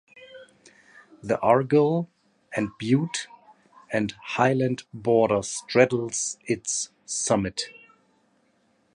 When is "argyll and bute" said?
1.41-3.27